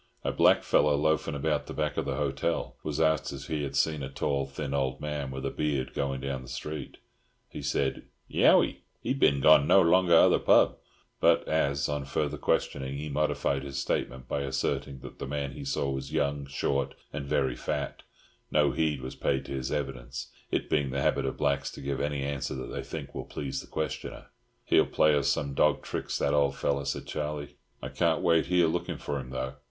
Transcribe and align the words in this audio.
A 0.23 0.31
blackfellow, 0.33 0.97
loafing 0.99 1.35
about 1.35 1.67
the 1.67 1.75
back 1.75 1.95
of 1.95 2.05
the 2.05 2.15
hotel, 2.15 2.75
was 2.83 2.99
asked 2.99 3.31
if 3.31 3.45
he 3.49 3.61
had 3.61 3.75
seen 3.75 4.01
a 4.01 4.09
tall, 4.09 4.47
thin 4.47 4.73
old 4.73 4.99
man 4.99 5.29
with 5.29 5.45
a 5.45 5.51
beard 5.51 5.93
going 5.93 6.21
down 6.21 6.41
the 6.41 6.47
street. 6.47 6.97
He 7.47 7.61
said, 7.61 8.07
"Yowi, 8.27 8.77
he 8.99 9.13
bin 9.13 9.41
go 9.41 9.57
longa 9.57 10.15
other 10.17 10.39
pub;" 10.39 10.77
but 11.19 11.47
as, 11.47 11.87
on 11.87 12.05
further 12.05 12.39
questioning, 12.39 12.97
he 12.97 13.09
modified 13.09 13.61
his 13.61 13.77
statement 13.77 14.27
by 14.27 14.41
asserting 14.41 15.01
that 15.01 15.19
the 15.19 15.27
man 15.27 15.51
he 15.51 15.63
saw 15.63 15.91
was 15.91 16.11
young, 16.11 16.47
short 16.47 16.95
and 17.13 17.27
very 17.27 17.55
fat, 17.55 18.01
no 18.49 18.71
heed 18.71 19.03
was 19.03 19.13
paid 19.15 19.45
to 19.45 19.51
his 19.51 19.71
evidence—it 19.71 20.67
being 20.67 20.89
the 20.89 21.03
habit 21.03 21.27
of 21.27 21.37
blacks 21.37 21.69
to 21.69 21.79
give 21.79 22.01
any 22.01 22.23
answer 22.23 22.55
that 22.55 22.73
they 22.73 22.81
think 22.81 23.13
will 23.13 23.23
please 23.25 23.61
the 23.61 23.67
questioner. 23.67 24.31
"He'll 24.65 24.87
play 24.87 25.13
us 25.13 25.27
some 25.27 25.53
dog's 25.53 25.87
trick, 25.87 26.07
that 26.13 26.33
old 26.33 26.55
fellow," 26.55 26.85
said 26.85 27.05
Charlie. 27.05 27.57
"I 27.83 27.89
can't 27.89 28.23
wait 28.23 28.47
here 28.47 28.65
looking 28.65 28.97
for 28.97 29.19
him, 29.19 29.29
though. 29.29 29.57